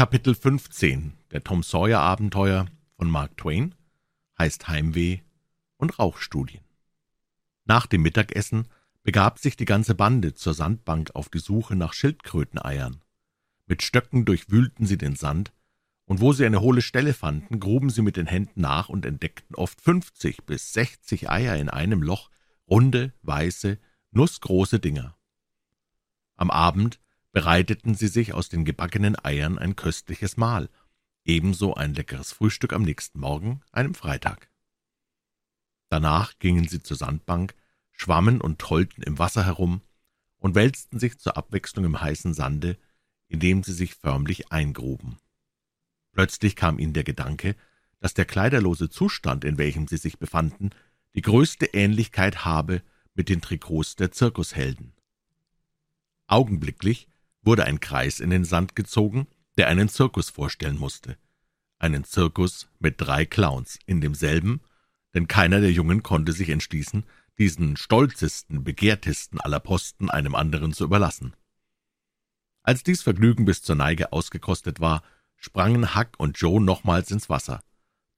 Kapitel 0.00 0.34
15 0.34 1.12
der 1.30 1.44
Tom 1.44 1.62
Sawyer 1.62 2.00
Abenteuer 2.00 2.64
von 2.96 3.10
Mark 3.10 3.36
Twain 3.36 3.74
heißt 4.38 4.66
Heimweh 4.66 5.18
und 5.76 5.98
Rauchstudien. 5.98 6.64
Nach 7.66 7.84
dem 7.84 8.00
Mittagessen 8.00 8.66
begab 9.02 9.38
sich 9.38 9.58
die 9.58 9.66
ganze 9.66 9.94
Bande 9.94 10.32
zur 10.32 10.54
Sandbank 10.54 11.10
auf 11.12 11.28
die 11.28 11.38
Suche 11.38 11.76
nach 11.76 11.92
Schildkröteneiern. 11.92 13.02
Mit 13.66 13.82
Stöcken 13.82 14.24
durchwühlten 14.24 14.86
sie 14.86 14.96
den 14.96 15.16
Sand, 15.16 15.52
und 16.06 16.22
wo 16.22 16.32
sie 16.32 16.46
eine 16.46 16.62
hohle 16.62 16.80
Stelle 16.80 17.12
fanden, 17.12 17.60
gruben 17.60 17.90
sie 17.90 18.00
mit 18.00 18.16
den 18.16 18.26
Händen 18.26 18.62
nach 18.62 18.88
und 18.88 19.04
entdeckten 19.04 19.54
oft 19.54 19.82
fünfzig 19.82 20.46
bis 20.46 20.72
sechzig 20.72 21.28
Eier 21.28 21.56
in 21.56 21.68
einem 21.68 22.02
Loch, 22.02 22.30
runde, 22.70 23.12
weiße, 23.20 23.78
nussgroße 24.12 24.80
Dinger. 24.80 25.18
Am 26.36 26.50
Abend 26.50 27.00
bereiteten 27.32 27.94
sie 27.94 28.08
sich 28.08 28.34
aus 28.34 28.48
den 28.48 28.64
gebackenen 28.64 29.16
Eiern 29.24 29.58
ein 29.58 29.76
köstliches 29.76 30.36
Mahl, 30.36 30.68
ebenso 31.24 31.74
ein 31.74 31.94
leckeres 31.94 32.32
Frühstück 32.32 32.72
am 32.72 32.82
nächsten 32.82 33.20
Morgen, 33.20 33.60
einem 33.72 33.94
Freitag. 33.94 34.50
Danach 35.88 36.38
gingen 36.38 36.68
sie 36.68 36.82
zur 36.82 36.96
Sandbank, 36.96 37.54
schwammen 37.92 38.40
und 38.40 38.58
tollten 38.58 39.02
im 39.02 39.18
Wasser 39.18 39.44
herum 39.44 39.82
und 40.38 40.54
wälzten 40.54 40.98
sich 40.98 41.18
zur 41.18 41.36
Abwechslung 41.36 41.84
im 41.84 42.00
heißen 42.00 42.34
Sande, 42.34 42.78
indem 43.28 43.62
sie 43.62 43.72
sich 43.72 43.94
förmlich 43.94 44.50
eingruben. 44.50 45.18
Plötzlich 46.12 46.56
kam 46.56 46.78
ihnen 46.78 46.92
der 46.92 47.04
Gedanke, 47.04 47.54
dass 48.00 48.14
der 48.14 48.24
kleiderlose 48.24 48.88
Zustand, 48.88 49.44
in 49.44 49.58
welchem 49.58 49.86
sie 49.86 49.98
sich 49.98 50.18
befanden, 50.18 50.70
die 51.14 51.22
größte 51.22 51.66
Ähnlichkeit 51.66 52.44
habe 52.44 52.82
mit 53.14 53.28
den 53.28 53.40
Trikots 53.40 53.96
der 53.96 54.10
Zirkushelden. 54.10 54.94
Augenblicklich 56.26 57.08
wurde 57.42 57.64
ein 57.64 57.80
Kreis 57.80 58.20
in 58.20 58.30
den 58.30 58.44
Sand 58.44 58.76
gezogen, 58.76 59.26
der 59.56 59.68
einen 59.68 59.88
Zirkus 59.88 60.30
vorstellen 60.30 60.78
musste. 60.78 61.16
Einen 61.78 62.04
Zirkus 62.04 62.68
mit 62.78 63.00
drei 63.00 63.24
Clowns, 63.24 63.78
in 63.86 64.00
demselben, 64.00 64.60
denn 65.14 65.28
keiner 65.28 65.60
der 65.60 65.72
Jungen 65.72 66.02
konnte 66.02 66.32
sich 66.32 66.50
entschließen, 66.50 67.04
diesen 67.38 67.76
stolzesten, 67.76 68.64
begehrtesten 68.64 69.40
aller 69.40 69.60
Posten 69.60 70.10
einem 70.10 70.34
anderen 70.34 70.72
zu 70.72 70.84
überlassen. 70.84 71.34
Als 72.62 72.82
dies 72.82 73.02
Vergnügen 73.02 73.46
bis 73.46 73.62
zur 73.62 73.76
Neige 73.76 74.12
ausgekostet 74.12 74.80
war, 74.80 75.02
sprangen 75.36 75.96
Huck 75.96 76.10
und 76.18 76.38
Joe 76.38 76.60
nochmals 76.60 77.10
ins 77.10 77.30
Wasser. 77.30 77.62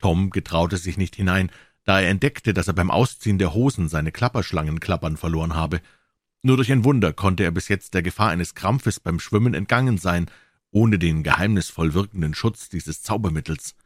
Tom 0.01 0.31
getraute 0.31 0.77
sich 0.77 0.97
nicht 0.97 1.15
hinein, 1.15 1.51
da 1.85 2.01
er 2.01 2.11
entdeckte, 2.11 2.53
dass 2.53 2.69
er 2.69 2.75
beim 2.75 2.91
Ausziehen 2.91 3.39
der 3.39 3.55
Hosen 3.55 3.89
seine 3.89 4.13
Klapperschlangenklappern 4.13 5.17
verloren 5.17 5.55
habe. 5.55 5.81
Nur 6.43 6.57
durch 6.57 6.73
ein 6.73 6.85
Wunder 6.85 7.13
konnte 7.13 7.45
er 7.45 7.53
bis 7.53 7.69
jetzt 7.69 7.95
der 7.95 8.03
Gefahr 8.03 8.31
eines 8.31 8.55
Krampfes 8.55 8.99
beim 8.99 9.21
Schwimmen 9.21 9.55
entgangen 9.55 9.97
sein, 9.97 10.29
ohne 10.73 10.99
den 10.99 11.23
geheimnisvoll 11.23 11.95
wirkenden 11.95 12.35
Schutz 12.35 12.69
dieses 12.69 13.03
Zaubermittels. 13.03 13.77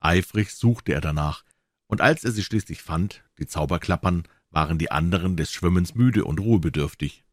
Eifrig 0.00 0.52
suchte 0.52 0.92
er 0.92 1.00
danach, 1.00 1.44
und 1.86 2.00
als 2.00 2.24
er 2.24 2.32
sie 2.32 2.44
schließlich 2.44 2.82
fand, 2.82 3.24
die 3.38 3.46
Zauberklappern, 3.46 4.24
waren 4.50 4.78
die 4.78 4.90
anderen 4.90 5.36
des 5.36 5.52
Schwimmens 5.52 5.94
müde 5.94 6.24
und 6.24 6.40
ruhebedürftig. 6.40 7.24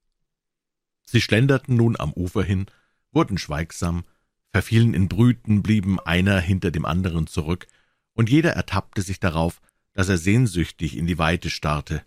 Sie 1.05 1.21
schlenderten 1.21 1.75
nun 1.75 1.99
am 1.99 2.13
Ufer 2.13 2.43
hin, 2.43 2.67
wurden 3.11 3.37
schweigsam, 3.37 4.03
verfielen 4.51 4.93
in 4.93 5.07
Brüten, 5.07 5.63
blieben 5.63 5.99
einer 5.99 6.39
hinter 6.39 6.71
dem 6.71 6.85
anderen 6.85 7.27
zurück, 7.27 7.67
und 8.13 8.29
jeder 8.29 8.53
ertappte 8.53 9.01
sich 9.01 9.19
darauf, 9.19 9.61
dass 9.93 10.09
er 10.09 10.17
sehnsüchtig 10.17 10.97
in 10.97 11.07
die 11.07 11.17
Weite 11.17 11.49
starrte, 11.49 12.03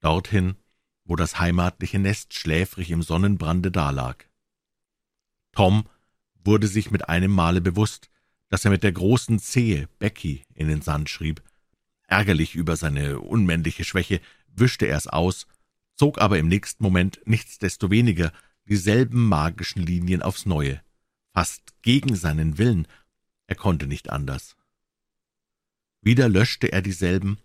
dorthin, 0.00 0.56
wo 1.04 1.16
das 1.16 1.38
heimatliche 1.38 1.98
Nest 1.98 2.34
schläfrig 2.34 2.90
im 2.90 3.02
Sonnenbrande 3.02 3.70
dalag. 3.70 4.28
Tom 5.52 5.86
wurde 6.44 6.66
sich 6.66 6.90
mit 6.90 7.08
einem 7.08 7.30
Male 7.30 7.60
bewusst, 7.60 8.10
dass 8.48 8.64
er 8.64 8.70
mit 8.70 8.82
der 8.82 8.92
großen 8.92 9.38
Zehe 9.38 9.88
Becky 9.98 10.44
in 10.54 10.68
den 10.68 10.82
Sand 10.82 11.08
schrieb. 11.10 11.42
Ärgerlich 12.06 12.54
über 12.54 12.76
seine 12.76 13.20
unmännliche 13.20 13.84
Schwäche 13.84 14.20
wischte 14.46 14.86
er 14.86 14.96
es 14.96 15.06
aus, 15.06 15.46
zog 15.96 16.20
aber 16.20 16.38
im 16.38 16.48
nächsten 16.48 16.82
Moment 16.82 17.20
nichtsdestoweniger 17.24 18.32
dieselben 18.66 19.26
magischen 19.28 19.82
Linien 19.82 20.22
aufs 20.22 20.46
Neue, 20.46 20.80
fast 21.32 21.74
gegen 21.82 22.16
seinen 22.16 22.58
Willen, 22.58 22.86
er 23.46 23.56
konnte 23.56 23.86
nicht 23.86 24.10
anders. 24.10 24.56
Wieder 26.00 26.28
löschte 26.28 26.72
er 26.72 26.82
dieselben 26.82 27.38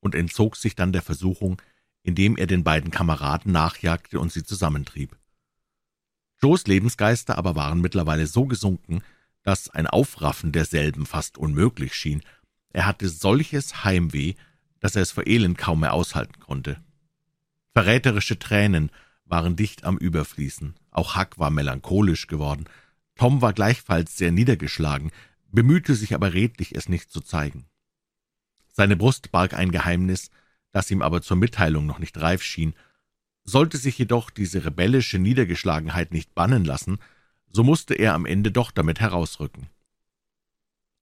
und 0.00 0.14
entzog 0.14 0.56
sich 0.56 0.74
dann 0.74 0.92
der 0.92 1.02
Versuchung, 1.02 1.60
indem 2.06 2.36
er 2.36 2.46
den 2.46 2.62
beiden 2.62 2.92
Kameraden 2.92 3.50
nachjagte 3.50 4.20
und 4.20 4.32
sie 4.32 4.44
zusammentrieb. 4.44 5.16
Joes 6.40 6.68
Lebensgeister 6.68 7.36
aber 7.36 7.56
waren 7.56 7.80
mittlerweile 7.80 8.28
so 8.28 8.46
gesunken, 8.46 9.02
dass 9.42 9.70
ein 9.70 9.88
Aufraffen 9.88 10.52
derselben 10.52 11.04
fast 11.04 11.36
unmöglich 11.36 11.94
schien. 11.94 12.22
Er 12.70 12.86
hatte 12.86 13.08
solches 13.08 13.82
Heimweh, 13.82 14.34
dass 14.78 14.94
er 14.94 15.02
es 15.02 15.10
vor 15.10 15.26
Elend 15.26 15.58
kaum 15.58 15.80
mehr 15.80 15.94
aushalten 15.94 16.38
konnte. 16.38 16.80
Verräterische 17.72 18.38
Tränen 18.38 18.90
waren 19.24 19.56
dicht 19.56 19.82
am 19.82 19.98
Überfließen. 19.98 20.76
Auch 20.92 21.16
Huck 21.16 21.40
war 21.40 21.50
melancholisch 21.50 22.28
geworden. 22.28 22.66
Tom 23.16 23.42
war 23.42 23.52
gleichfalls 23.52 24.16
sehr 24.16 24.30
niedergeschlagen, 24.30 25.10
bemühte 25.50 25.96
sich 25.96 26.14
aber 26.14 26.34
redlich, 26.34 26.76
es 26.76 26.88
nicht 26.88 27.10
zu 27.10 27.20
zeigen. 27.20 27.66
Seine 28.68 28.94
Brust 28.94 29.32
barg 29.32 29.54
ein 29.54 29.72
Geheimnis, 29.72 30.30
das 30.76 30.90
ihm 30.90 31.00
aber 31.00 31.22
zur 31.22 31.38
Mitteilung 31.38 31.86
noch 31.86 31.98
nicht 31.98 32.20
reif 32.20 32.42
schien. 32.42 32.74
Sollte 33.44 33.78
sich 33.78 33.96
jedoch 33.96 34.28
diese 34.28 34.66
rebellische 34.66 35.18
Niedergeschlagenheit 35.18 36.12
nicht 36.12 36.34
bannen 36.34 36.66
lassen, 36.66 36.98
so 37.50 37.64
musste 37.64 37.94
er 37.94 38.12
am 38.12 38.26
Ende 38.26 38.52
doch 38.52 38.70
damit 38.72 39.00
herausrücken. 39.00 39.68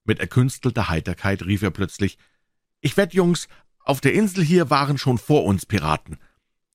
Mit 0.05 0.21
erkünstelter 0.21 0.89
Heiterkeit 0.91 1.43
rief 1.43 1.63
er 1.63 1.73
plötzlich 1.73 2.19
Ich 2.83 2.97
wett, 2.97 3.15
Jungs, 3.15 3.49
auf 3.81 4.01
der 4.01 4.15
Insel 4.15 4.45
hier 4.45 4.71
waren 4.71 4.97
schon 4.97 5.19
vor 5.19 5.45
uns 5.45 5.67
Piraten. 5.67 6.19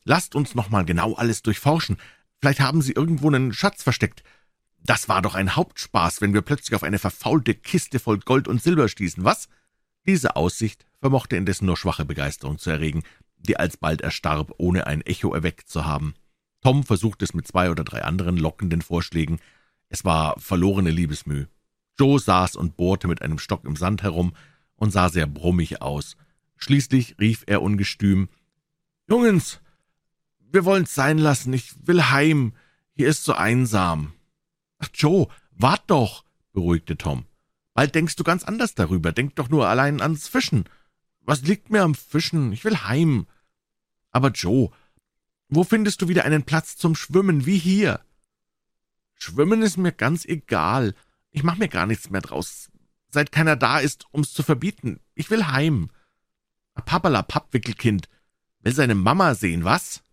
Lasst 0.03 0.35
uns 0.35 0.53
noch 0.53 0.69
mal 0.69 0.83
genau 0.83 1.13
alles 1.13 1.41
durchforschen. 1.41 1.95
Vielleicht 2.41 2.59
haben 2.59 2.81
sie 2.81 2.91
irgendwo 2.91 3.29
einen 3.29 3.53
Schatz 3.53 3.81
versteckt. 3.81 4.23
Das 4.83 5.07
war 5.07 5.21
doch 5.21 5.35
ein 5.35 5.55
Hauptspaß, 5.55 6.19
wenn 6.19 6.33
wir 6.33 6.41
plötzlich 6.41 6.75
auf 6.75 6.83
eine 6.83 6.99
verfaulte 6.99 7.55
Kiste 7.55 7.99
voll 7.99 8.19
Gold 8.19 8.49
und 8.49 8.61
Silber 8.61 8.89
stießen, 8.89 9.23
was? 9.23 9.47
Diese 10.09 10.35
Aussicht 10.35 10.87
vermochte 11.01 11.35
indessen 11.35 11.67
nur 11.67 11.77
schwache 11.77 12.03
Begeisterung 12.03 12.57
zu 12.57 12.71
erregen, 12.71 13.03
die 13.37 13.57
alsbald 13.57 14.01
erstarb, 14.01 14.51
ohne 14.57 14.87
ein 14.87 15.01
Echo 15.01 15.35
erweckt 15.35 15.69
zu 15.69 15.85
haben. 15.85 16.15
Tom 16.61 16.83
versuchte 16.83 17.25
es 17.25 17.35
mit 17.35 17.47
zwei 17.47 17.69
oder 17.69 17.83
drei 17.83 18.03
anderen 18.03 18.35
lockenden 18.35 18.81
Vorschlägen. 18.81 19.39
Es 19.87 20.05
war 20.05 20.33
verlorene 20.39 20.89
Liebesmüh. 20.89 21.45
Joe 21.99 22.19
saß 22.19 22.55
und 22.55 22.75
bohrte 22.75 23.07
mit 23.07 23.21
einem 23.21 23.37
Stock 23.37 23.65
im 23.65 23.75
Sand 23.75 24.01
herum 24.01 24.33
und 24.77 24.89
sah 24.89 25.09
sehr 25.09 25.27
brummig 25.27 25.83
aus. 25.83 26.17
Schließlich 26.57 27.19
rief 27.19 27.43
er 27.45 27.61
ungestüm 27.61 28.29
Jungens, 29.07 29.61
wir 30.39 30.65
wollen's 30.65 30.95
sein 30.95 31.19
lassen, 31.19 31.53
ich 31.53 31.75
will 31.85 32.01
heim, 32.05 32.53
hier 32.95 33.09
ist 33.09 33.25
so 33.25 33.33
einsam. 33.33 34.13
Ach, 34.79 34.89
Joe, 34.91 35.27
wart 35.51 35.83
doch, 35.85 36.25
beruhigte 36.51 36.97
Tom. 36.97 37.25
Bald 37.79 37.95
denkst 37.95 38.17
du 38.17 38.25
ganz 38.25 38.43
anders 38.43 38.75
darüber, 38.75 39.13
denk 39.13 39.37
doch 39.37 39.47
nur 39.47 39.69
allein 39.69 40.01
ans 40.01 40.27
Fischen. 40.27 40.65
Was 41.21 41.43
liegt 41.43 41.69
mir 41.69 41.81
am 41.81 41.95
Fischen? 41.95 42.51
Ich 42.51 42.65
will 42.65 42.75
heim. 42.75 43.25
Aber 44.11 44.31
Joe, 44.31 44.69
wo 45.47 45.63
findest 45.63 46.01
du 46.01 46.09
wieder 46.09 46.25
einen 46.25 46.43
Platz 46.43 46.75
zum 46.75 46.93
Schwimmen 46.93 47.45
wie 47.45 47.57
hier? 47.57 48.01
Schwimmen 49.13 49.61
ist 49.61 49.77
mir 49.77 49.93
ganz 49.93 50.25
egal. 50.25 50.93
Ich 51.31 51.43
mach 51.43 51.55
mir 51.55 51.69
gar 51.69 51.85
nichts 51.85 52.09
mehr 52.09 52.19
draus. 52.19 52.69
Seit 53.11 53.31
keiner 53.31 53.55
da 53.55 53.79
ist, 53.79 54.07
um's 54.11 54.33
zu 54.33 54.43
verbieten. 54.43 54.99
Ich 55.15 55.29
will 55.29 55.47
heim. 55.47 55.89
Papala 56.83 57.21
Pappwickelkind. 57.21 58.09
Will 58.59 58.73
seine 58.73 58.95
Mama 58.95 59.35
sehen, 59.35 59.63
was? 59.63 60.03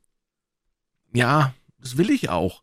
Ja, 1.13 1.53
das 1.79 1.97
will 1.97 2.11
ich 2.11 2.29
auch. 2.29 2.63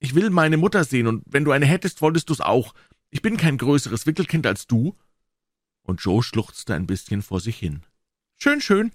Ich 0.00 0.16
will 0.16 0.30
meine 0.30 0.56
Mutter 0.56 0.82
sehen, 0.82 1.06
und 1.06 1.22
wenn 1.26 1.44
du 1.44 1.52
eine 1.52 1.66
hättest, 1.66 2.02
wolltest 2.02 2.28
du's 2.28 2.40
auch. 2.40 2.74
Ich 3.14 3.20
bin 3.20 3.36
kein 3.36 3.58
größeres 3.58 4.06
Wickelkind 4.06 4.46
als 4.46 4.66
du 4.66 4.96
und 5.82 6.00
Joe 6.00 6.22
schluchzte 6.22 6.74
ein 6.74 6.86
bisschen 6.86 7.20
vor 7.20 7.40
sich 7.40 7.58
hin. 7.58 7.82
Schön, 8.38 8.62
schön. 8.62 8.90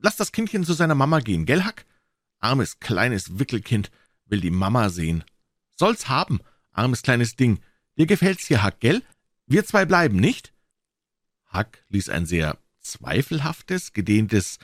Lass 0.00 0.14
das 0.14 0.30
Kindchen 0.30 0.64
zu 0.64 0.74
seiner 0.74 0.94
Mama 0.94 1.18
gehen, 1.18 1.44
gell, 1.44 1.64
Hack? 1.64 1.84
Armes, 2.38 2.78
kleines 2.78 3.40
Wickelkind 3.40 3.90
will 4.26 4.40
die 4.40 4.52
Mama 4.52 4.90
sehen. 4.90 5.24
Soll's 5.76 6.08
haben, 6.08 6.38
armes 6.70 7.02
kleines 7.02 7.34
Ding. 7.34 7.58
Dir 7.98 8.06
gefällt's 8.06 8.46
hier, 8.46 8.62
Hack, 8.62 8.78
gell? 8.78 9.02
Wir 9.46 9.64
zwei 9.64 9.86
bleiben, 9.86 10.18
nicht? 10.18 10.52
Hack 11.46 11.84
ließ 11.88 12.10
ein 12.10 12.26
sehr 12.26 12.58
zweifelhaftes, 12.78 13.92
gedehntes 13.92 14.60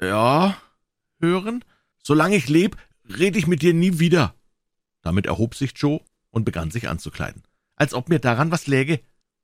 Ja 0.00 0.56
hören. 1.18 1.66
Solange 2.02 2.36
ich 2.36 2.48
leb, 2.48 2.78
red 3.04 3.36
ich 3.36 3.46
mit 3.46 3.60
dir 3.60 3.74
nie 3.74 3.98
wieder. 3.98 4.34
Damit 5.02 5.26
erhob 5.26 5.54
sich 5.54 5.74
Joe 5.76 6.00
und 6.30 6.44
begann 6.44 6.70
sich 6.70 6.88
anzukleiden. 6.88 7.42
Als 7.80 7.94
ob 7.94 8.10
mir 8.10 8.18
daran 8.18 8.50
was 8.50 8.66
läge 8.66 9.00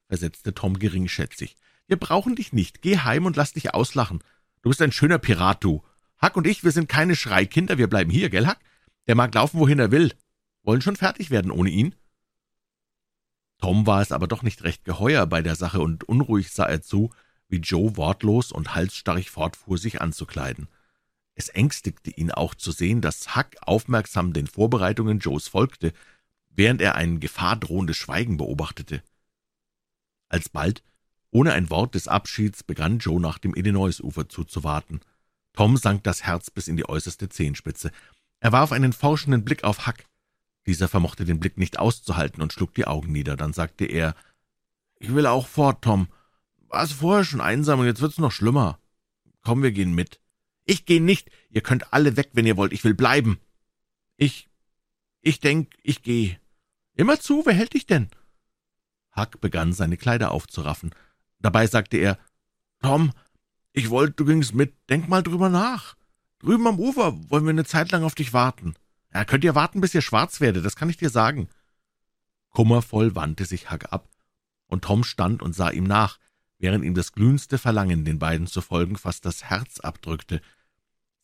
versetzte 0.09 0.53
Tom 0.53 0.79
geringschätzig. 0.79 1.57
Wir 1.87 1.97
brauchen 1.97 2.37
dich 2.37 2.53
nicht. 2.53 2.83
Geh 2.83 2.99
heim 2.99 3.25
und 3.25 3.35
lass 3.35 3.55
dich 3.55 3.73
auslachen. 3.73 4.23
Du 4.61 4.69
bist 4.69 4.83
ein 4.83 4.93
schöner 4.93 5.19
Pirat, 5.19 5.65
du. 5.65 5.83
Hack 6.19 6.37
und 6.37 6.47
ich, 6.47 6.63
wir 6.63 6.71
sind 6.71 6.87
keine 6.87 7.17
Schreikinder, 7.17 7.79
wir 7.79 7.89
bleiben 7.89 8.11
hier, 8.11 8.29
gell, 8.29 8.47
Hack? 8.47 8.61
Der 9.07 9.15
mag 9.15 9.33
laufen, 9.33 9.59
wohin 9.59 9.79
er 9.79 9.91
will. 9.91 10.13
Wollen 10.65 10.83
schon 10.83 10.97
fertig 10.97 11.31
werden 11.31 11.51
ohne 11.51 11.71
ihn? 11.71 11.95
Tom 13.57 13.87
war 13.87 14.03
es 14.03 14.13
aber 14.13 14.27
doch 14.27 14.43
nicht 14.43 14.65
recht 14.65 14.85
geheuer 14.85 15.25
bei 15.25 15.41
der 15.41 15.55
Sache, 15.55 15.81
und 15.81 16.05
unruhig 16.05 16.51
sah 16.51 16.67
er 16.67 16.83
zu, 16.83 17.09
wie 17.49 17.61
Joe 17.61 17.97
wortlos 17.97 18.53
und 18.53 18.75
halsstarrig 18.75 19.31
fortfuhr, 19.31 19.79
sich 19.79 20.03
anzukleiden. 20.03 20.69
Es 21.35 21.49
ängstigte 21.49 22.11
ihn 22.11 22.31
auch 22.31 22.55
zu 22.55 22.71
sehen, 22.71 23.01
dass 23.01 23.35
Huck 23.35 23.49
aufmerksam 23.63 24.35
den 24.35 24.47
Vorbereitungen 24.47 25.21
Joes 25.21 25.49
folgte, 25.49 25.95
während 26.57 26.81
er 26.81 26.97
ein 26.97 27.21
gefahrdrohendes 27.21 27.97
Schweigen 27.97 28.37
beobachtete. 28.37 29.03
Alsbald, 30.29 30.83
ohne 31.31 31.53
ein 31.53 31.71
Wort 31.71 31.95
des 31.95 32.09
Abschieds, 32.09 32.63
begann 32.63 32.99
Joe 32.99 33.21
nach 33.21 33.39
dem 33.39 33.55
Illinois-Ufer 33.55 34.29
zuzuwarten. 34.29 35.01
Tom 35.53 35.77
sank 35.77 36.03
das 36.05 36.25
Herz 36.25 36.51
bis 36.51 36.69
in 36.69 36.77
die 36.77 36.89
äußerste 36.89 37.29
Zehenspitze. 37.29 37.93
Er 38.41 38.53
warf 38.53 38.73
einen 38.73 38.93
forschenden 38.93 39.45
Blick 39.45 39.65
auf 39.65 39.87
Huck. 39.87 39.97
Dieser 40.67 40.89
vermochte 40.89 41.25
den 41.25 41.39
Blick 41.39 41.59
nicht 41.59 41.79
auszuhalten 41.79 42.43
und 42.43 42.53
schlug 42.53 42.75
die 42.75 42.87
Augen 42.87 43.13
nieder. 43.13 43.37
Dann 43.37 43.53
sagte 43.53 43.85
er, 43.85 44.15
»Ich 44.99 45.15
will 45.15 45.27
auch 45.27 45.47
fort, 45.47 45.83
Tom. 45.83 46.09
War's 46.69 46.93
vorher 46.93 47.25
schon 47.25 47.41
einsam 47.41 47.81
und 47.81 47.87
jetzt 47.87 48.01
wird's 48.01 48.19
noch 48.19 48.33
schlimmer. 48.33 48.79
Komm, 49.43 49.63
wir 49.63 49.73
gehen 49.73 49.95
mit.« 49.95 50.21
»Ich 50.65 50.85
gehe 50.85 51.01
nicht. 51.01 51.31
Ihr 51.51 51.61
könnt 51.61 51.93
alle 51.93 52.17
weg, 52.17 52.31
wenn 52.33 52.47
ihr 52.47 52.57
wollt. 52.57 52.73
Ich 52.73 52.83
will 52.83 52.95
bleiben.« 52.95 53.39
»Ich, 54.17 54.49
ich 55.21 55.41
denk, 55.41 55.75
ich 55.83 56.03
gehe.« 56.03 56.39
»Immer 56.97 57.21
zu, 57.21 57.43
wer 57.45 57.55
hält 57.55 57.75
dich 57.75 57.87
denn?« 57.87 58.09
Huck 59.15 59.41
begann, 59.41 59.73
seine 59.73 59.97
Kleider 59.97 60.33
aufzuraffen. 60.33 60.95
Dabei 61.39 61.67
sagte 61.67 61.99
er, 61.99 62.19
»Tom, 62.83 63.13
ich 63.73 63.91
wollte, 63.91 64.15
du 64.15 64.25
gingst 64.25 64.55
mit. 64.55 64.75
Denk 64.89 65.09
mal 65.09 65.23
drüber 65.23 65.51
nach. 65.51 65.97
Drüben 66.39 66.67
am 66.67 66.81
Ufer 66.81 67.31
wollen 67.31 67.45
wir 67.45 67.51
eine 67.51 67.65
Zeit 67.65 67.93
lang 67.93 68.03
auf 68.03 68.15
dich 68.15 68.33
warten. 68.33 68.75
Ja, 69.13 69.25
könnt 69.25 69.45
ihr 69.45 69.55
warten, 69.55 69.81
bis 69.81 69.95
ihr 69.95 70.03
schwarz 70.03 70.41
werdet, 70.41 70.65
das 70.65 70.77
kann 70.77 70.91
ich 70.91 70.97
dir 70.97 71.11
sagen.« 71.11 71.49
Kummervoll 72.51 73.15
wandte 73.15 73.45
sich 73.45 73.71
Huck 73.71 73.93
ab, 73.93 74.09
und 74.67 74.85
Tom 74.85 75.05
stand 75.05 75.43
und 75.43 75.55
sah 75.55 75.69
ihm 75.69 75.85
nach, 75.85 76.19
während 76.59 76.85
ihm 76.85 76.95
das 76.95 77.13
glühendste 77.13 77.59
Verlangen, 77.59 78.07
den 78.07 78.19
beiden 78.19 78.47
zu 78.47 78.63
folgen, 78.63 78.97
fast 78.97 79.27
das 79.27 79.45
Herz 79.45 79.81
abdrückte. 79.81 80.41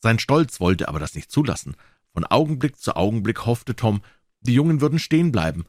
Sein 0.01 0.19
Stolz 0.19 0.61
wollte 0.61 0.89
aber 0.89 0.99
das 0.99 1.15
nicht 1.15 1.31
zulassen. 1.31 1.77
Von 2.13 2.27
Augenblick 2.27 2.79
zu 2.79 2.97
Augenblick 2.97 3.47
hoffte 3.47 3.75
Tom, 3.75 4.03
die 4.43 4.55
Jungen 4.55 4.81
würden 4.81 4.99
stehen 4.99 5.33
bleiben, 5.33 5.65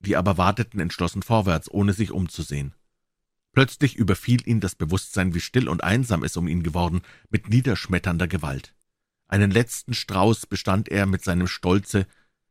die 0.00 0.16
aber 0.16 0.38
warteten 0.38 0.80
entschlossen 0.80 1.22
vorwärts, 1.22 1.70
ohne 1.70 1.92
sich 1.92 2.10
umzusehen. 2.10 2.74
Plötzlich 3.52 3.96
überfiel 3.96 4.46
ihn 4.46 4.60
das 4.60 4.74
Bewusstsein, 4.74 5.34
wie 5.34 5.40
still 5.40 5.68
und 5.68 5.82
einsam 5.82 6.22
es 6.22 6.36
um 6.36 6.46
ihn 6.46 6.62
geworden, 6.62 7.02
mit 7.30 7.48
niederschmetternder 7.48 8.28
Gewalt. 8.28 8.74
Einen 9.28 9.50
letzten 9.50 9.94
Strauß 9.94 10.46
bestand 10.46 10.88
er 10.88 11.06
mit 11.06 11.24
seinem 11.24 11.46
Stolze, 11.46 12.06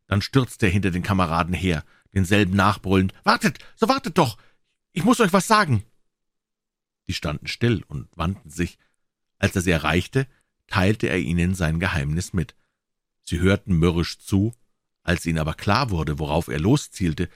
dann 0.06 0.20
stürzte 0.20 0.66
er 0.66 0.72
hinter 0.72 0.90
den 0.90 1.02
Kameraden 1.02 1.54
her, 1.54 1.84
denselben 2.12 2.56
nachbrüllend, 2.56 3.12
»Wartet, 3.24 3.58
so 3.76 3.88
wartet 3.88 4.18
doch! 4.18 4.36
Ich 4.92 5.04
muss 5.04 5.20
euch 5.20 5.32
was 5.32 5.46
sagen!« 5.46 5.84
Die 7.06 7.14
standen 7.14 7.46
still 7.46 7.84
und 7.86 8.08
wandten 8.16 8.50
sich. 8.50 8.78
Als 9.38 9.54
er 9.54 9.62
sie 9.62 9.70
erreichte, 9.70 10.26
teilte 10.66 11.08
er 11.08 11.18
ihnen 11.18 11.54
sein 11.54 11.78
Geheimnis 11.78 12.32
mit. 12.32 12.56
Sie 13.22 13.40
hörten 13.40 13.76
mürrisch 13.76 14.18
zu, 14.18 14.54
als 15.06 15.24
ihnen 15.24 15.38
aber 15.38 15.54
klar 15.54 15.90
wurde, 15.90 16.18
worauf 16.18 16.48
er 16.48 16.58
loszielte, 16.58 17.28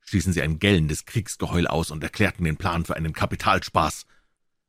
stießen 0.00 0.32
sie 0.32 0.42
ein 0.42 0.60
gellendes 0.60 1.04
Kriegsgeheul 1.04 1.66
aus 1.66 1.90
und 1.90 2.02
erklärten 2.02 2.44
den 2.44 2.56
Plan 2.56 2.84
für 2.84 2.96
einen 2.96 3.12
Kapitalspaß. 3.12 4.06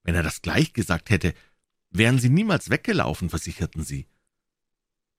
Wenn 0.03 0.15
er 0.15 0.23
das 0.23 0.41
gleich 0.41 0.73
gesagt 0.73 1.11
hätte, 1.11 1.33
wären 1.91 2.17
sie 2.17 2.29
niemals 2.29 2.69
weggelaufen, 2.71 3.29
versicherten 3.29 3.83
sie. 3.83 4.07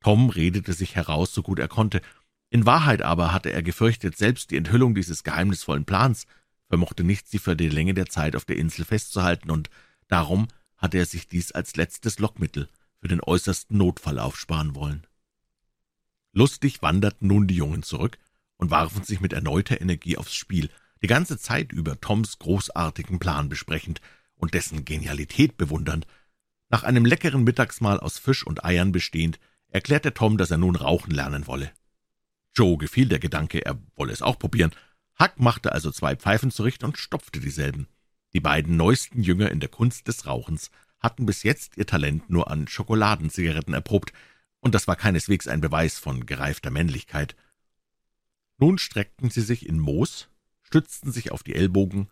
Tom 0.01 0.31
redete 0.31 0.73
sich 0.73 0.97
heraus, 0.97 1.33
so 1.33 1.43
gut 1.43 1.61
er 1.61 1.69
konnte. 1.69 2.03
In 2.51 2.67
Wahrheit 2.67 3.03
aber 3.03 3.33
hatte 3.33 3.53
er 3.53 3.63
gefürchtet, 3.63 4.17
selbst 4.17 4.51
die 4.51 4.57
Enthüllung 4.57 4.95
dieses 4.95 5.23
geheimnisvollen 5.23 5.85
Plans 5.85 6.27
vermochte 6.67 7.05
nicht, 7.05 7.29
sie 7.29 7.39
für 7.39 7.57
die 7.57 7.69
Länge 7.69 7.95
der 7.95 8.07
Zeit 8.07 8.35
auf 8.35 8.45
der 8.45 8.57
Insel 8.57 8.85
festzuhalten, 8.85 9.51
und 9.51 9.71
darum 10.09 10.49
hatte 10.77 10.99
er 10.99 11.07
sich 11.07 11.29
dies 11.29 11.53
als 11.53 11.77
letztes 11.77 12.19
Lockmittel 12.19 12.69
für 13.01 13.09
den 13.09 13.21
äußersten 13.21 13.77
Notfall 13.77 14.19
aufsparen 14.19 14.75
wollen. 14.75 15.07
Lustig 16.33 16.83
wanderten 16.83 17.29
nun 17.29 17.47
die 17.47 17.57
Jungen 17.57 17.83
zurück 17.83 18.19
und 18.57 18.71
warfen 18.71 19.05
sich 19.05 19.21
mit 19.21 19.33
erneuter 19.33 19.81
Energie 19.81 20.17
aufs 20.17 20.35
Spiel, 20.35 20.71
die 21.03 21.07
ganze 21.07 21.39
Zeit 21.39 21.73
über 21.73 22.01
Toms 22.01 22.39
großartigen 22.39 23.19
Plan 23.19 23.49
besprechend 23.49 24.01
und 24.35 24.55
dessen 24.55 24.85
Genialität 24.85 25.57
bewundernd. 25.57 26.07
Nach 26.69 26.83
einem 26.83 27.05
leckeren 27.05 27.45
Mittagsmahl 27.45 28.01
aus 28.01 28.19
Fisch 28.19 28.47
und 28.47 28.65
Eiern 28.65 28.93
bestehend, 28.93 29.39
erklärte 29.69 30.15
Tom, 30.15 30.39
dass 30.39 30.51
er 30.51 30.59
nun 30.59 30.77
rauchen 30.77 31.13
lernen 31.13 31.47
wolle. 31.47 31.71
Joe 32.55 32.77
gefiel 32.77 33.09
der 33.09 33.19
Gedanke, 33.19 33.65
er 33.65 33.79
wolle 33.95 34.13
es 34.13 34.23
auch 34.23 34.39
probieren. 34.39 34.73
Huck 35.21 35.39
machte 35.39 35.73
also 35.73 35.91
zwei 35.91 36.17
Pfeifen 36.17 36.51
zurecht 36.51 36.85
und 36.85 36.99
stopfte 36.99 37.41
dieselben. 37.41 37.87
Die 38.33 38.41
beiden 38.41 38.77
neuesten 38.77 39.23
Jünger 39.23 39.51
in 39.51 39.61
der 39.61 39.69
Kunst 39.69 40.09
des 40.09 40.27
Rauchens 40.27 40.71
hatten 41.01 41.27
bis 41.27 41.43
jetzt 41.43 41.77
ihr 41.77 41.87
Talent 41.87 42.29
nur 42.29 42.51
an 42.51 42.69
Schokoladenzigaretten 42.69 43.75
erprobt, 43.75 44.13
und 44.61 44.75
das 44.75 44.89
war 44.89 44.97
keineswegs 44.97 45.49
ein 45.49 45.61
Beweis 45.61 45.99
von 45.99 46.27
gereifter 46.27 46.71
Männlichkeit. 46.71 47.37
Nun 48.59 48.79
streckten 48.79 49.31
sie 49.31 49.43
sich 49.43 49.67
in 49.67 49.79
Moos, 49.79 50.29
stützten 50.63 51.13
sich 51.13 51.31
auf 51.31 51.43
die 51.43 51.55
Ellbogen 51.55 52.09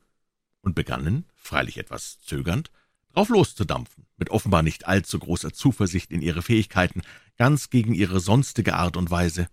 und 0.63 0.75
begannen, 0.75 1.25
freilich 1.35 1.79
etwas 1.79 2.21
zögernd, 2.21 2.71
drauf 3.13 3.29
loszudampfen, 3.29 4.07
mit 4.17 4.31
offenbar 4.31 4.63
nicht 4.63 4.87
allzu 4.87 5.19
großer 5.19 5.53
Zuversicht 5.53 6.13
in 6.13 6.23
ihre 6.23 6.43
Fähigkeiten, 6.43 7.03
ganz 7.37 7.71
gegen 7.71 7.95
ihre 7.95 8.21
sonstige 8.21 8.75
Art 8.75 8.97
und 8.97 9.11
Weise. 9.11 9.49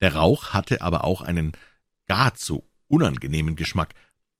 Der 0.00 0.14
Rauch 0.14 0.52
hatte 0.52 0.80
aber 0.82 1.04
auch 1.04 1.22
einen 1.22 1.52
geradezu 2.06 2.68
unangenehmen 2.88 3.56
Geschmack. 3.56 3.94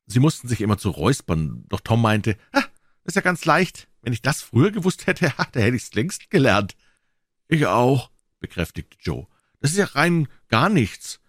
Sie 0.06 0.20
mussten 0.20 0.48
sich 0.48 0.60
immer 0.60 0.78
zu 0.78 0.90
räuspern, 0.90 1.64
doch 1.68 1.80
Tom 1.80 2.02
meinte, 2.02 2.36
ah, 2.52 2.64
ist 3.04 3.16
ja 3.16 3.22
ganz 3.22 3.44
leicht. 3.44 3.88
Wenn 4.02 4.12
ich 4.12 4.22
das 4.22 4.42
früher 4.42 4.70
gewusst 4.70 5.06
hätte, 5.06 5.32
da 5.52 5.60
hätte 5.60 5.76
ich's 5.76 5.94
längst 5.94 6.30
gelernt. 6.30 6.76
Ich 7.52 7.66
auch, 7.66 8.10
bekräftigte 8.40 8.96
Joe. 8.98 9.26
Das 9.60 9.72
ist 9.72 9.76
ja 9.76 9.84
rein 9.84 10.26
gar 10.48 10.70
nichts. 10.70 11.20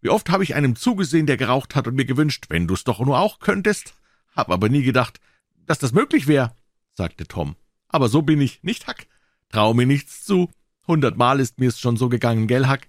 Wie 0.00 0.08
oft 0.08 0.30
habe 0.30 0.44
ich 0.44 0.54
einem 0.54 0.76
zugesehen, 0.76 1.26
der 1.26 1.36
geraucht 1.36 1.74
hat 1.74 1.88
und 1.88 1.96
mir 1.96 2.04
gewünscht, 2.04 2.46
wenn 2.48 2.68
du's 2.68 2.84
doch 2.84 3.00
nur 3.00 3.18
auch 3.18 3.40
könntest. 3.40 3.94
Hab 4.36 4.50
aber 4.50 4.68
nie 4.68 4.84
gedacht, 4.84 5.20
dass 5.66 5.80
das 5.80 5.92
möglich 5.92 6.28
wäre, 6.28 6.54
sagte 6.94 7.26
Tom. 7.26 7.56
Aber 7.88 8.08
so 8.08 8.22
bin 8.22 8.40
ich, 8.40 8.62
nicht 8.62 8.86
Hack. 8.86 9.08
Trau 9.48 9.74
mir 9.74 9.84
nichts 9.84 10.24
zu. 10.24 10.48
Hundertmal 10.86 11.40
ist 11.40 11.58
mir's 11.58 11.80
schon 11.80 11.96
so 11.96 12.08
gegangen, 12.08 12.46
gell, 12.46 12.68
Hack? 12.68 12.86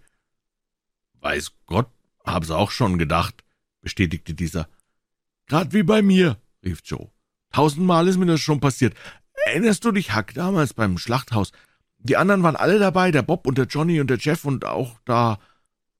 Weiß 1.21 1.53
Gott, 1.65 1.89
hab's 2.23 2.51
auch 2.51 2.69
schon 2.69 2.99
gedacht, 2.99 3.43
bestätigte 3.81 4.35
dieser. 4.35 4.69
Grad 5.47 5.73
wie 5.73 5.83
bei 5.83 6.03
mir, 6.03 6.37
rief 6.63 6.81
Joe. 6.85 7.09
Tausendmal 7.51 8.07
ist 8.07 8.17
mir 8.17 8.27
das 8.27 8.41
schon 8.41 8.59
passiert. 8.59 8.95
Erinnerst 9.47 9.83
du 9.83 9.91
dich, 9.91 10.13
Hack, 10.13 10.35
damals 10.35 10.75
beim 10.75 10.99
Schlachthaus? 10.99 11.51
Die 12.03 12.17
anderen 12.17 12.41
waren 12.41 12.55
alle 12.55 12.79
dabei, 12.79 13.11
der 13.11 13.21
Bob 13.21 13.45
und 13.45 13.57
der 13.57 13.65
Johnny 13.65 13.99
und 13.99 14.09
der 14.09 14.17
Jeff 14.17 14.43
und 14.43 14.65
auch 14.65 14.99
da. 15.05 15.39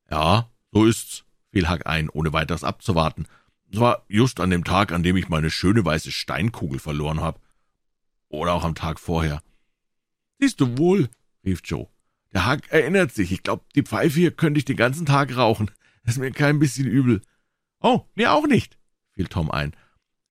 Ja, 0.10 0.50
»So 0.72 0.86
ist's«, 0.86 1.26
fiel 1.52 1.70
Huck 1.70 1.86
ein, 1.86 2.10
ohne 2.10 2.34
weiteres 2.34 2.64
abzuwarten. 2.64 3.28
»Es 3.72 3.80
war 3.80 4.04
just 4.08 4.40
an 4.40 4.50
dem 4.50 4.64
Tag, 4.64 4.92
an 4.92 5.04
dem 5.04 5.16
ich 5.16 5.30
meine 5.30 5.52
schöne 5.52 5.86
weiße 5.86 6.12
Steinkugel 6.12 6.80
verloren 6.80 7.22
habe. 7.22 7.40
Oder 8.30 8.54
auch 8.54 8.64
am 8.64 8.74
Tag 8.74 9.00
vorher.« 9.00 9.44
»Siehst 10.40 10.60
du 10.60 10.78
wohl«, 10.80 11.10
rief 11.46 11.62
Joe. 11.64 11.88
»Der 12.34 12.52
Huck 12.52 12.62
erinnert 12.70 13.12
sich. 13.14 13.32
Ich 13.32 13.44
glaube, 13.44 13.64
die 13.76 13.84
Pfeife 13.84 14.20
hier 14.20 14.32
könnte 14.32 14.58
ich 14.58 14.66
den 14.66 14.78
ganzen 14.78 15.06
Tag 15.06 15.36
rauchen. 15.38 15.70
ist 16.04 16.18
mir 16.18 16.32
kein 16.32 16.58
bisschen 16.58 16.88
übel.« 16.88 17.22
»Oh, 17.80 18.08
mir 18.16 18.32
auch 18.34 18.48
nicht«, 18.48 18.80
fiel 19.12 19.28
Tom 19.28 19.52
ein. 19.52 19.76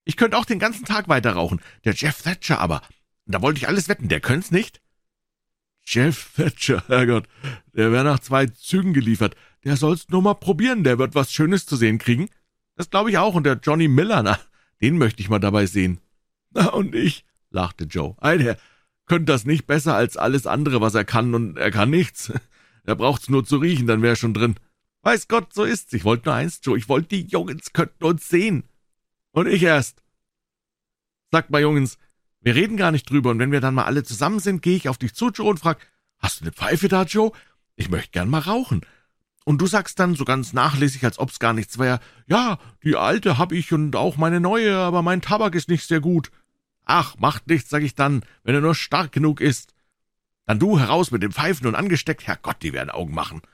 »Ich 0.03 0.17
könnte 0.17 0.37
auch 0.37 0.45
den 0.45 0.59
ganzen 0.59 0.83
Tag 0.83 1.07
weiter 1.07 1.31
rauchen. 1.31 1.61
Der 1.85 1.93
Jeff 1.93 2.21
Thatcher 2.21 2.59
aber. 2.59 2.81
Da 3.25 3.41
wollte 3.41 3.59
ich 3.59 3.69
alles 3.69 3.87
wetten, 3.87 4.09
der 4.09 4.19
könnt's 4.19 4.51
nicht.« 4.51 4.81
Jeff 5.91 6.33
Thatcher, 6.37 6.83
Herrgott, 6.87 7.27
der 7.73 7.91
wäre 7.91 8.05
nach 8.05 8.19
zwei 8.19 8.47
Zügen 8.47 8.93
geliefert. 8.93 9.35
Der 9.65 9.75
soll's 9.75 10.07
nur 10.07 10.21
mal 10.21 10.35
probieren, 10.35 10.85
der 10.85 10.97
wird 10.97 11.15
was 11.15 11.33
Schönes 11.33 11.65
zu 11.65 11.75
sehen 11.75 11.97
kriegen. 11.97 12.29
Das 12.77 12.89
glaube 12.89 13.09
ich 13.09 13.17
auch, 13.17 13.35
und 13.35 13.43
der 13.43 13.59
Johnny 13.61 13.89
Miller, 13.89 14.23
na, 14.23 14.39
den 14.81 14.97
möchte 14.97 15.21
ich 15.21 15.29
mal 15.29 15.39
dabei 15.39 15.65
sehen. 15.65 15.99
Na, 16.53 16.69
und 16.69 16.95
ich, 16.95 17.25
lachte 17.49 17.85
Joe. 17.85 18.15
Ei, 18.19 18.37
der 18.37 18.57
könnte 19.05 19.31
das 19.31 19.45
nicht 19.45 19.67
besser 19.67 19.95
als 19.95 20.17
alles 20.17 20.47
andere, 20.47 20.81
was 20.81 20.95
er 20.95 21.05
kann, 21.05 21.33
und 21.35 21.57
er 21.57 21.71
kann 21.71 21.89
nichts. 21.89 22.31
Er 22.83 22.95
braucht's 22.95 23.29
nur 23.29 23.45
zu 23.45 23.57
riechen, 23.57 23.85
dann 23.85 24.01
wär 24.01 24.09
er 24.09 24.15
schon 24.15 24.33
drin. 24.33 24.55
Weiß 25.03 25.27
Gott, 25.27 25.53
so 25.53 25.63
ist's. 25.63 25.93
Ich 25.93 26.03
wollte 26.03 26.29
nur 26.29 26.33
eins, 26.33 26.61
Joe. 26.63 26.75
Ich 26.75 26.89
wollte, 26.89 27.09
die 27.09 27.27
Jungens 27.27 27.73
könnten 27.73 28.03
uns 28.03 28.27
sehen. 28.27 28.63
Und 29.29 29.45
ich 29.45 29.61
erst. 29.61 30.01
Sagt 31.31 31.51
mal, 31.51 31.61
Jungens, 31.61 31.99
wir 32.41 32.55
reden 32.55 32.77
gar 32.77 32.91
nicht 32.91 33.09
drüber, 33.09 33.31
und 33.31 33.39
wenn 33.39 33.51
wir 33.51 33.61
dann 33.61 33.75
mal 33.75 33.85
alle 33.85 34.03
zusammen 34.03 34.39
sind, 34.39 34.61
gehe 34.61 34.75
ich 34.75 34.89
auf 34.89 34.97
dich 34.97 35.13
zu, 35.13 35.29
Joe, 35.29 35.49
und 35.49 35.59
frag, 35.59 35.77
hast 36.19 36.39
du 36.39 36.45
eine 36.45 36.51
Pfeife 36.51 36.87
da, 36.87 37.03
Joe? 37.03 37.31
Ich 37.75 37.89
möchte 37.89 38.11
gern 38.11 38.29
mal 38.29 38.39
rauchen. 38.39 38.81
Und 39.43 39.59
du 39.59 39.67
sagst 39.67 39.99
dann 39.99 40.15
so 40.15 40.25
ganz 40.25 40.53
nachlässig, 40.53 41.03
als 41.03 41.17
ob's 41.17 41.39
gar 41.39 41.53
nichts 41.53 41.79
wär, 41.79 41.99
ja, 42.27 42.59
die 42.83 42.95
alte 42.95 43.37
hab 43.37 43.51
ich 43.51 43.73
und 43.73 43.95
auch 43.95 44.17
meine 44.17 44.39
neue, 44.39 44.77
aber 44.77 45.01
mein 45.01 45.21
Tabak 45.21 45.55
ist 45.55 45.69
nicht 45.69 45.87
sehr 45.87 45.99
gut. 45.99 46.31
Ach, 46.85 47.15
macht 47.17 47.47
nichts, 47.47 47.69
sag 47.69 47.83
ich 47.83 47.95
dann, 47.95 48.23
wenn 48.43 48.55
er 48.55 48.61
nur 48.61 48.75
stark 48.75 49.11
genug 49.11 49.41
ist. 49.41 49.73
Dann 50.45 50.59
du 50.59 50.79
heraus 50.79 51.11
mit 51.11 51.23
dem 51.23 51.31
Pfeifen 51.31 51.67
und 51.67 51.75
angesteckt, 51.75 52.27
Herrgott, 52.27 52.61
die 52.61 52.73
werden 52.73 52.89
Augen 52.89 53.13
machen. 53.13 53.41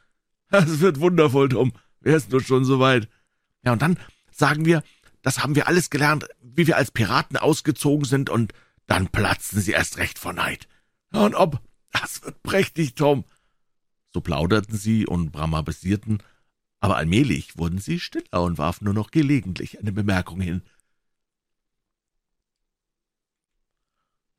Das 0.49 0.79
wird 0.79 1.01
wundervoll, 1.01 1.49
Tom. 1.49 1.73
Wärst 1.99 2.31
du 2.31 2.39
schon 2.39 2.63
so 2.63 2.79
weit. 2.79 3.09
Ja, 3.65 3.73
und 3.73 3.81
dann 3.81 3.99
sagen 4.31 4.63
wir, 4.63 4.81
das 5.21 5.43
haben 5.43 5.55
wir 5.55 5.67
alles 5.67 5.89
gelernt, 5.89 6.25
wie 6.41 6.67
wir 6.67 6.77
als 6.77 6.91
Piraten 6.91 7.35
ausgezogen 7.35 8.05
sind, 8.05 8.29
und 8.29 8.53
dann 8.87 9.09
platzen 9.09 9.61
sie 9.61 9.71
erst 9.71 9.97
recht 9.97 10.17
vor 10.17 10.33
Neid. 10.33 10.67
Und 11.11 11.35
ob, 11.35 11.61
das 11.91 12.23
wird 12.23 12.41
prächtig, 12.43 12.95
Tom. 12.95 13.25
So 14.13 14.21
plauderten 14.21 14.77
sie 14.77 15.05
und 15.05 15.31
bramabesierten, 15.31 16.23
aber 16.79 16.97
allmählich 16.97 17.57
wurden 17.57 17.79
sie 17.79 17.99
stiller 17.99 18.41
und 18.41 18.57
warfen 18.57 18.85
nur 18.85 18.93
noch 18.93 19.11
gelegentlich 19.11 19.79
eine 19.79 19.91
Bemerkung 19.91 20.41
hin. 20.41 20.63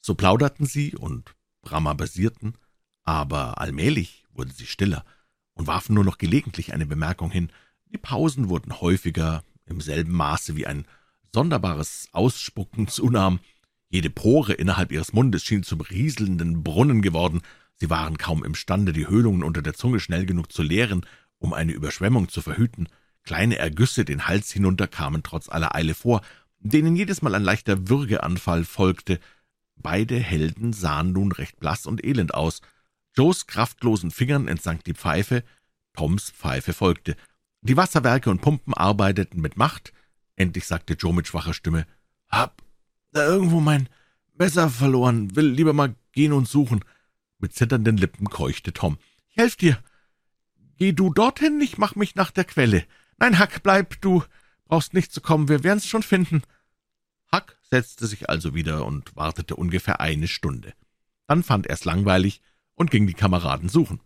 So 0.01 0.15
plauderten 0.15 0.67
sie 0.67 0.97
und 0.97 1.35
bramabesierten, 1.61 2.57
aber 3.05 3.61
allmählich 3.61 4.25
wurden 4.33 4.51
sie 4.51 4.67
stiller 4.67 5.05
und 5.55 5.67
warfen 5.67 5.95
nur 5.95 6.05
noch 6.05 6.19
gelegentlich 6.19 6.73
eine 6.73 6.87
Bemerkung 6.87 7.31
hin. 7.31 7.51
Die 7.87 7.99
Pausen 7.99 8.49
wurden 8.49 8.81
häufiger, 8.81 9.45
im 9.67 9.81
selben 9.81 10.13
Maße 10.13 10.57
wie 10.57 10.67
ein 10.67 10.87
sonderbares 11.35 12.09
Ausspucken 12.13 12.89
zunahm. 12.89 13.41
Jede 13.89 14.11
Pore 14.11 14.53
innerhalb 14.53 14.93
ihres 14.93 15.13
Mundes 15.13 15.45
schien 15.45 15.63
zum 15.63 15.81
rieselnden 15.81 16.63
Brunnen 16.63 17.01
geworden. 17.01 17.41
Sie 17.77 17.89
waren 17.89 18.19
kaum 18.19 18.45
imstande, 18.45 18.93
die 18.93 19.09
Höhlungen 19.09 19.43
unter 19.43 19.63
der 19.63 19.75
Zunge 19.75 20.01
schnell 20.01 20.27
genug 20.27 20.53
zu 20.53 20.63
leeren, 20.63 21.07
um 21.39 21.55
eine 21.55 21.73
Überschwemmung 21.73 22.29
zu 22.29 22.43
verhüten. 22.43 22.89
Kleine 23.23 23.59
Ergüsse 23.59 24.05
den 24.05 24.27
Hals 24.27 24.51
hinunter 24.51 24.87
kamen 24.89 25.23
trotz 25.23 25.49
aller 25.49 25.75
Eile 25.75 25.95
vor, 25.95 26.23
denen 26.61 26.97
jedes 26.97 27.23
Mal 27.23 27.35
ein 27.35 27.43
leichter 27.43 27.89
Würgeanfall 27.89 28.65
folgte. 28.65 29.21
Beide 29.77 30.19
Helden 30.19 30.73
sahen 30.73 31.13
nun 31.13 31.33
recht 31.33 31.61
blass 31.61 31.87
und 31.87 32.05
elend 32.05 32.35
aus. 32.35 32.61
Joes 33.17 33.47
kraftlosen 33.47 34.11
Fingern 34.11 34.49
entsank 34.49 34.85
die 34.85 34.95
Pfeife, 34.95 35.45
Toms 35.95 36.31
Pfeife 36.31 36.73
folgte. 36.73 37.17
Die 37.63 37.77
Wasserwerke 37.77 38.31
und 38.31 38.41
Pumpen 38.41 38.75
arbeiteten 38.75 39.41
mit 39.41 39.57
Macht. 39.57 39.93
Endlich 40.37 40.67
sagte 40.67 40.95
Joe 40.95 41.15
mit 41.15 41.27
schwacher 41.27 41.55
Stimme, 41.55 41.87
»Hab 42.29 42.63
da 43.19 43.27
irgendwo 43.27 43.61
mein 43.61 43.89
Messer 44.39 44.71
verloren, 44.71 45.35
will 45.35 45.49
lieber 45.49 45.73
mal 45.73 45.95
gehen 46.13 46.33
und 46.33 46.49
suchen.« 46.49 46.85
Mit 47.39 47.55
zitternden 47.55 47.97
Lippen 47.97 48.29
keuchte 48.31 48.73
Tom. 48.73 48.99
»Ich 49.29 49.37
helf 49.37 49.57
dir. 49.57 49.79
Geh 50.77 50.93
du 50.93 51.13
dorthin, 51.13 51.61
ich 51.61 51.79
mach 51.79 51.95
mich 51.97 52.15
nach 52.15 52.31
der 52.31 52.45
Quelle. 52.45 52.85
Nein, 53.19 53.39
Hack, 53.39 53.63
bleib, 53.63 54.01
du 54.01 54.23
brauchst 54.65 54.95
nicht 54.95 55.13
zu 55.13 55.21
kommen, 55.21 55.49
wir 55.49 55.65
werden's 55.65 55.87
schon 55.87 56.03
finden.« 56.03 56.43
Hack 57.31 57.59
setzte 57.63 58.07
sich 58.07 58.31
also 58.31 58.55
wieder 58.55 58.87
und 58.87 59.15
wartete 59.17 59.57
ungefähr 59.57 60.01
eine 60.01 60.29
Stunde. 60.29 60.73
Dann 61.27 61.43
fand 61.43 61.67
er's 61.67 61.85
langweilig 61.85 62.41
und 62.75 62.91
ging 62.91 63.07
die 63.07 63.15
Kameraden 63.15 63.69
suchen. 63.69 64.01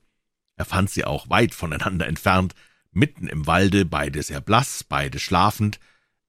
Er 0.56 0.64
fand 0.64 0.90
sie 0.90 1.04
auch 1.04 1.28
weit 1.28 1.54
voneinander 1.54 2.06
entfernt, 2.06 2.54
mitten 2.90 3.26
im 3.28 3.46
Walde, 3.46 3.84
beide 3.84 4.22
sehr 4.22 4.40
blass, 4.40 4.84
beide 4.84 5.18
schlafend. 5.18 5.78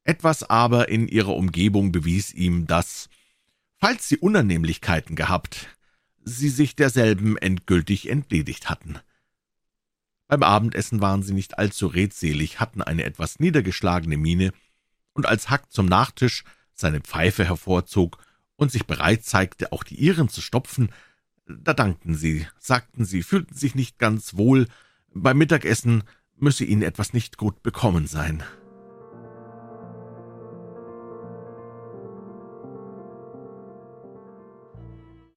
Etwas 0.04 0.44
aber 0.50 0.90
in 0.90 1.08
ihrer 1.08 1.36
Umgebung 1.36 1.92
bewies 1.92 2.34
ihm, 2.34 2.68
dass, 2.68 3.10
falls 3.80 4.10
sie 4.10 4.18
Unannehmlichkeiten 4.18 5.16
gehabt, 5.16 5.70
sie 6.26 6.50
sich 6.50 6.76
derselben 6.76 7.38
endgültig 7.38 8.10
entledigt 8.10 8.70
hatten. 8.70 9.00
Beim 10.28 10.44
Abendessen 10.44 11.02
waren 11.02 11.24
sie 11.24 11.34
nicht 11.34 11.58
allzu 11.58 11.88
redselig, 11.88 12.60
hatten 12.60 12.82
eine 12.82 13.04
etwas 13.04 13.40
niedergeschlagene 13.40 14.18
Miene, 14.18 14.52
und 15.14 15.28
als 15.28 15.50
Hack 15.50 15.72
zum 15.72 15.86
Nachtisch 15.86 16.44
seine 16.74 17.02
Pfeife 17.02 17.46
hervorzog 17.46 18.18
und 18.56 18.72
sich 18.72 18.88
bereit 18.88 19.24
zeigte, 19.24 19.72
auch 19.72 19.84
die 19.84 19.96
ihren 19.96 20.28
zu 20.28 20.42
stopfen, 20.42 20.90
da 21.46 21.74
dankten 21.74 22.16
sie, 22.16 22.48
sagten 22.58 23.06
sie, 23.06 23.22
fühlten 23.22 23.56
sich 23.56 23.76
nicht 23.76 24.00
ganz 24.00 24.36
wohl, 24.36 24.68
beim 25.14 25.38
Mittagessen 25.38 26.04
müsse 26.36 26.66
ihnen 26.66 26.82
etwas 26.82 27.14
nicht 27.14 27.38
gut 27.38 27.62
bekommen 27.62 28.08
sein. 28.08 28.44